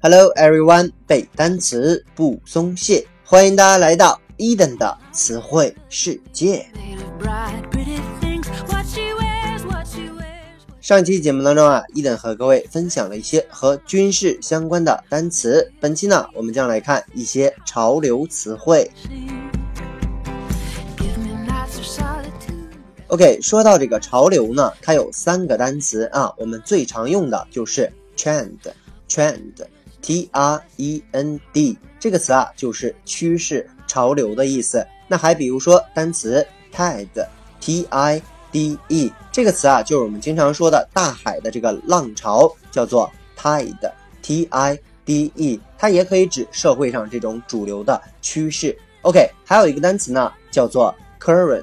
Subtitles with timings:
[0.00, 6.70] Hello everyone，背单词不松懈，欢迎大家来到 Eden 的词汇世界。
[10.80, 15.72] 上期节目当中啊，伊登和各位分享了一些和军事相关的单词。
[15.80, 18.88] 本期呢，我们将来看一些潮流词汇。
[23.08, 34.86] OK，说到这个潮流呢，它有三个单词啊，我们最常用的就是 trend，trend，T R E N D 这个词啊，就是趋势、潮流的意思。
[35.06, 38.22] 那还比如说单词 tide，T I。
[38.50, 48.74] D E 这个词啊，就是我们经常说的大海的这个浪潮，叫做 tide，T I D E，它也可以指社会上这种主流的趋势。
[49.02, 51.62] OK，还有一个单词呢，叫做 current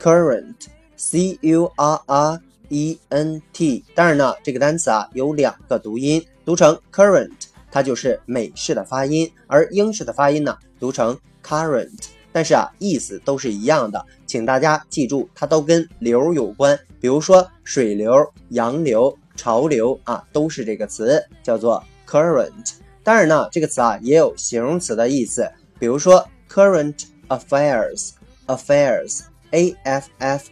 [0.00, 0.54] Current,
[0.96, 3.84] c u r r e n t。
[3.94, 7.32] 当然呢，这个单词啊有两个读音，读成 current，
[7.70, 12.08] 它就是美式的发音，而英式的发音呢，读成 current。
[12.30, 16.78] 但是啊，意思都是一样的，请大家记住，它都跟流有关。
[17.00, 18.14] 比如说水流、
[18.50, 22.74] 洋流、潮流啊，都是这个词，叫做 current。
[23.02, 28.10] 当然呢，这个词啊也有形容词的意思，比如说 current affairs,
[28.46, 30.42] affairs affairs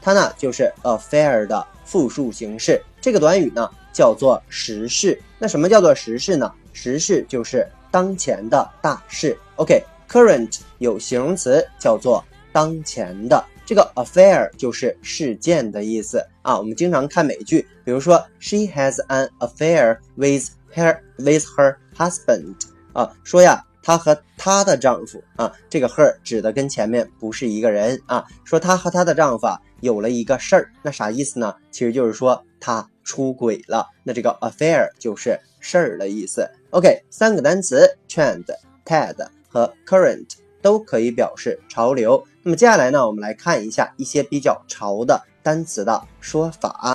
[0.00, 2.82] 它呢就是 affair 的复数形式。
[3.00, 5.20] 这个短语呢叫做时事。
[5.38, 6.52] 那什么叫做时事呢？
[6.72, 9.38] 时事就是当前的大事。
[9.56, 13.44] Ok current 有形容词叫做当前的。
[13.64, 16.24] 这个 affair 就是事件的意思。
[16.42, 22.54] 啊我们经常看美剧比如说 she has an affair with her with her husband
[22.92, 29.46] 啊说呀她和她的丈夫啊，这个 her 指的跟前面不是一个人啊，说她和她的丈夫
[29.80, 31.54] 有了一个事儿，那啥意思呢？
[31.70, 36.48] 其实就是说她出轨了，那这个 affair 就是事儿的意思。
[36.70, 38.44] OK，三个单词 trend、
[38.84, 40.28] tide 和 current
[40.62, 42.24] 都可以表示潮流。
[42.42, 46.94] 那么接下来呢，我们来看一下一些比较潮的单词的说法。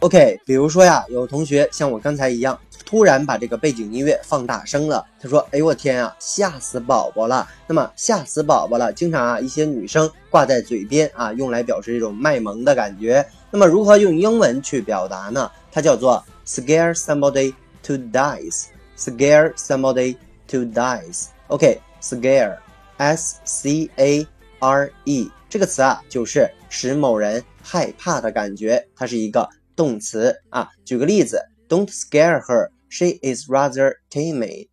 [0.00, 2.56] OK，比如说呀，有同学像我刚才一样，
[2.88, 5.06] 突然把这个背景音乐放大声了。
[5.20, 13.22] 他说：“哎呦我天啊，吓死宝宝了！”那么吓死宝宝了，经常啊一些女生挂在嘴边啊，用来表示这种卖萌的感觉。
[13.50, 15.50] 那么如何用英文去表达呢？
[15.70, 16.24] 它叫做。
[16.46, 18.68] Scare somebody to dies.
[18.96, 20.16] Scare somebody
[20.46, 21.26] to dies.
[21.48, 22.56] OK, scare,
[22.96, 24.30] S-C-A-R-E
[25.50, 29.46] 这个词啊，就是使某人害怕的感觉，它是一个
[29.76, 30.70] 动词啊。
[30.86, 31.38] 举个例子
[31.68, 32.70] ，Don't scare her.
[32.88, 34.68] She is rather timid.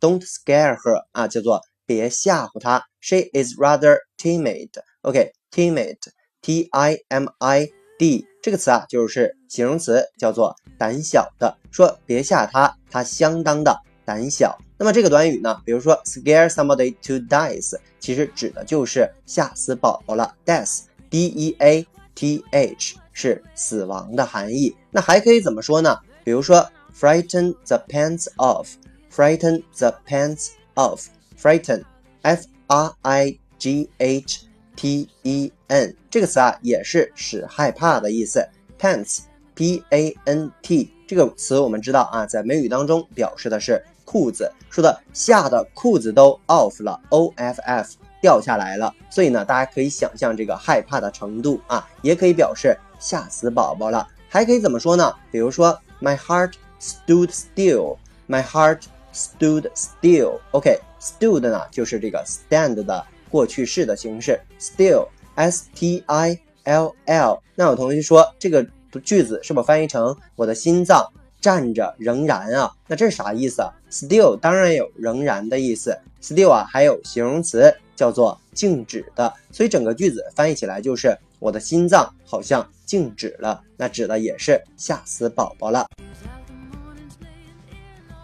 [0.00, 2.84] Don't scare her 啊，叫做别吓唬她。
[3.00, 4.70] She is rather timid.
[5.02, 5.98] OK, timid,
[6.42, 7.68] T-I-M-I.
[7.98, 11.58] d 这个词啊，就是形容词，叫做胆小的。
[11.70, 14.58] 说别吓他，他相当的胆小。
[14.78, 20.34] 那么这个短语呢，比如说 scare somebody to dies，其实指的就是吓死宝宝了。
[20.46, 24.74] death，d e a t h 是死亡的含义。
[24.90, 25.98] 那还可以怎么说呢？
[26.24, 26.66] 比如说
[27.00, 34.40] frighten the pants off，frighten the pants off，frighten，f r i g h。
[34.76, 38.48] T E N 这个词啊，也是使害怕的意思。
[38.78, 48.94] Pants，P A N T 这个词我们知道啊，在美语当中表示的是裤子，说的吓得裤子都 off 了，O F F 掉下来了。
[49.10, 54.08] 所以呢，大家可以想象这个害怕的程度啊，也可以表示吓死宝宝了。
[54.30, 55.14] 还可以怎么说呢？
[55.30, 58.82] 比如说，My heart stood still，My heart
[59.12, 60.40] stood still。
[60.52, 63.06] OK，stood 呢就是这个 stand 的。
[63.30, 67.42] 过去式的形式，still，s t i l l。
[67.54, 68.66] 那有同学说这个
[69.04, 72.72] 句子是不是翻译成我的心脏站着仍然啊？
[72.88, 85.86] 那这是啥意思啊？still 当然有仍然的意思，still 啊还有形容词叫做静止的，所以整个句子翻译起来就是我的心脏好像静止了，那指的也是吓死宝宝了。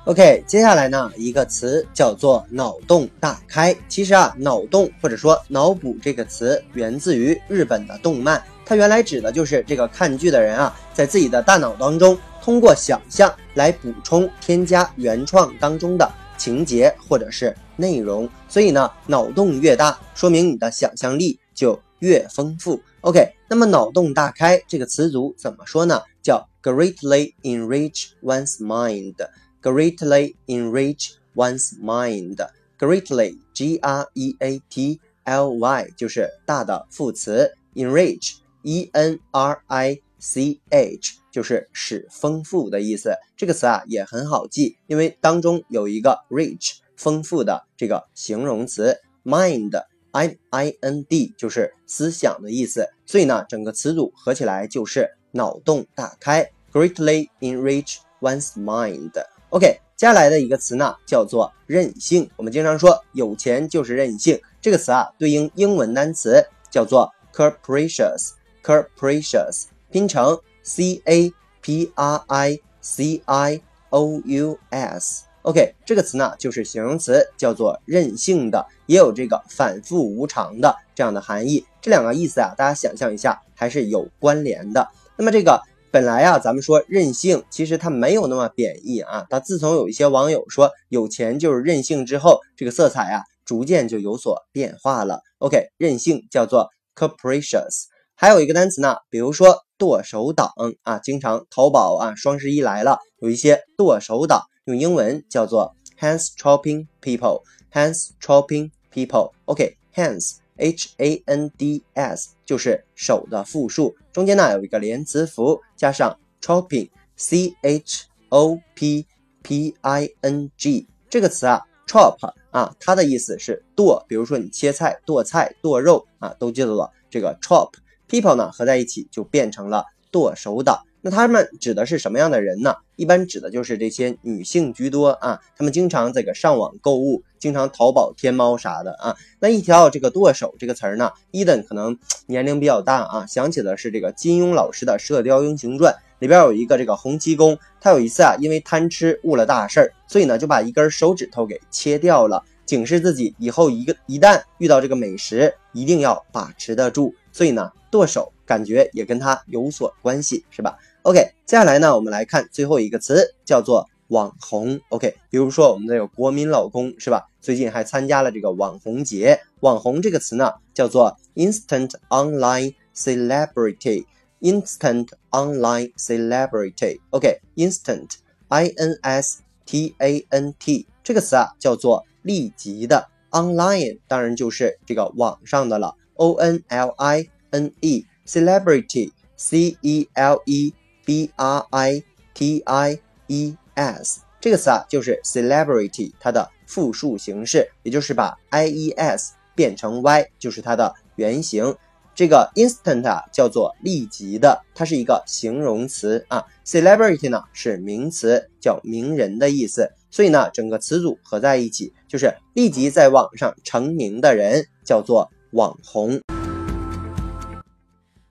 [0.06, 3.76] OK，接下来呢，一个词叫做脑洞大开。
[3.88, 16.08] 其实啊，脑洞或者说脑补这个词源自于日本的动漫，它原来指的就是这个看剧的人啊，在自己的大脑当中通过想象来补充、添加原创当中的
[16.38, 18.30] 情节或者是内容。
[18.48, 22.80] 所以呢，脑洞越大，说明你的想象力就越丰富。
[23.00, 26.00] OK，那么脑洞大开这个词组怎么说呢？
[26.22, 29.16] 叫 greatly enrich one's mind。
[29.65, 32.37] greatly enrich one's mind.
[32.77, 43.13] Greatly, G R E A T l y 就是大的副词，enrich，e n r i c h 就是使丰富的意思。
[43.37, 52.89] 这个词啊也很好记，因为当中有一个 rich 丰富的这个形容词，mind，i i n d 就是思想的意思。
[53.05, 59.11] 所以呢，整个词组合起来就是脑洞大开，greatly enrich one's mind。
[59.56, 59.80] OK。
[59.96, 62.28] 接下来的一个词呢，叫做任性。
[62.36, 68.32] 我们经常说有钱就是任性，这个词啊，对应英文单词叫做 capricious。
[68.62, 71.32] capricious 拼成 c a
[71.62, 75.24] p r i c i o u s。
[75.40, 81.64] OK，这个词呢，就是形容词，叫做任性的，也有这个反复无常的这样的含义。
[81.80, 84.86] 这两个意思啊，大家想象一下，还是有关联的。
[85.16, 85.62] 那么这个。
[85.96, 89.24] 本来呀，咱们说任性，其实它没有那么贬义啊。
[89.30, 95.22] 它自从有一些网友说有钱就是任性之后，这个色彩啊逐渐就有所变化了。
[95.38, 97.84] OK，任性叫做 capricious。
[98.14, 100.50] 还有一个单词呢，比如说剁手党
[100.82, 107.40] 啊，经常淘宝啊，双十一来了，有一些剁手党，用英文叫做 hands chopping people。
[107.72, 109.32] hands chopping people。
[109.46, 110.45] OK，hands。
[110.56, 119.06] H A N D S 就是手的复数，中间呢有一个连词符，加上 chopping，C H O P
[119.42, 122.16] P I N G 这个词啊，chop
[122.50, 127.72] 啊，它的意思是剁，比如说你切菜、剁菜、剁肉啊，都叫做这个 chop。
[128.08, 130.85] People 呢合在一起就变成了剁手党。
[131.06, 132.74] 那他们指的是什么样的人呢？
[132.96, 139.16] 一般指的就是这些女性居多啊，她们经常这个上网购物，经常淘宝、天猫啥的啊。
[139.38, 157.14] 那一提到这个剁手这个词儿呢，伊登可能 年龄比较大啊，想起的是这个金庸老师的《射雕英雄传》里边有一个这个洪七公，他有一次啊，因为贪吃误了大事儿，所以呢就把一根手指头给切掉了，警示自己以后一个一旦遇到这个美食，一定要把持得住。
[157.30, 164.80] 所以呢，剁手感觉也跟他有所关系，是吧？OK，接下来呢，我们来看最后一个词，叫做网红。
[164.88, 167.28] OK，比如说我们这个国民老公是吧？
[167.40, 169.38] 最近还参加了这个网红节。
[169.60, 174.04] 网红这个词呢，叫做 instant online celebrity。
[174.40, 176.98] instant online celebrity。
[177.10, 183.06] OK，instant，I N S T A N T 这个词啊，叫做立即的。
[183.30, 185.94] online 当然就是这个网上的了。
[186.14, 190.74] O N L I N E，celebrity，C E L E。
[191.06, 192.02] B r i
[192.34, 192.98] t i
[193.28, 201.74] e s 这个词啊，就是 celebrity 它的复数形式，也就是把 i e s 变成 y，就是它的原型。
[202.14, 206.44] 这个 instant 啊，叫做立即的，它是一个形容词啊。
[206.64, 209.90] celebrity 呢是名词，叫名人的意思。
[210.10, 216.20] 所以呢，整个词组合在一起，就是立即在网上成名的人，叫做网红。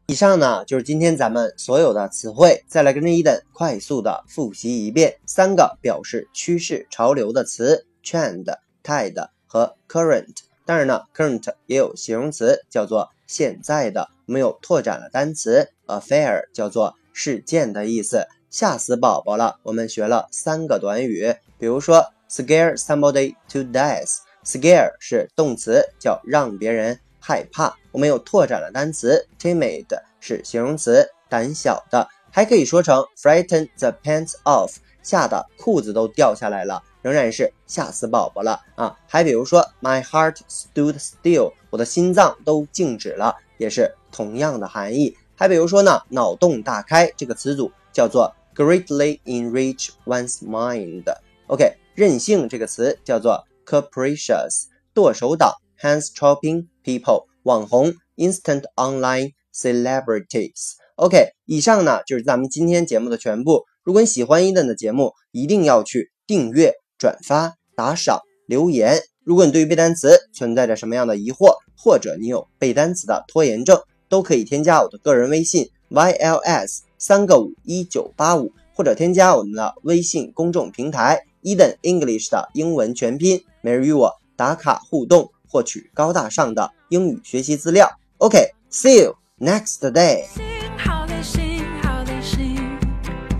[0.07, 5.17] 以上呢就是今天咱们所有的词汇，再来跟着伊登快速的复习一遍。
[5.25, 8.45] 三个表示趋势潮流的词：trend、
[8.83, 10.35] tide 和 current。
[10.63, 14.07] 当然呢，current 也有形容词，叫做现在的。
[14.27, 18.27] 我们有拓展了单词：affair，叫做事件的意思。
[18.51, 19.55] 吓死宝宝了！
[19.63, 24.19] 我们学了三个短语，比如说 scare somebody to death。
[24.45, 26.99] scare 是动词，叫让别人。
[27.27, 29.87] 害怕，我们又拓展了单词，timid
[30.19, 38.95] 是形容词，胆小的，还可以说成 frighten the pants off，吓得裤子都掉下来了，仍然是吓死宝宝了啊。
[39.07, 45.17] 还比如说 my heart stood still，我的心脏都静止了，也是同样的含义。
[45.35, 51.05] 还比如说呢，脑洞大开这个词组叫做 greatly enrich one's mind。
[51.47, 55.55] OK，任性这个词叫做 capricious，剁手党。
[55.81, 60.73] Hands chopping people，网红，instant online celebrities。
[60.95, 63.63] OK，以上呢就是咱们今天节目的全部。
[63.83, 69.01] 如果你喜欢伊登的节目，一定要去订阅、转发、打赏、留言。
[69.23, 85.29] 如果你对于背单词存在着什么样的疑惑，或者你有背单词的拖延症，都可以添加我的个人微信 yls 三个五一九八五，或者添加我们的微信公众平台 Eden English 的英文全拼，每日与我打卡互动。
[85.47, 87.89] 获取高大上的英语学习资料。
[88.17, 90.54] OK，see you next day。